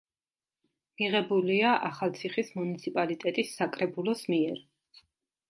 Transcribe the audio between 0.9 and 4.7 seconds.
მიღებულია ახალციხის მუნიციპალიტეტის საკრებულოს მიერ.